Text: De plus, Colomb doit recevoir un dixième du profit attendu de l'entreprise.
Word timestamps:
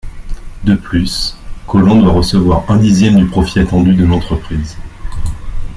De 0.63 0.73
plus, 0.75 1.35
Colomb 1.67 2.01
doit 2.01 2.11
recevoir 2.13 2.65
un 2.71 2.77
dixième 2.77 3.17
du 3.17 3.27
profit 3.27 3.59
attendu 3.59 3.93
de 3.93 4.03
l'entreprise. 4.03 4.75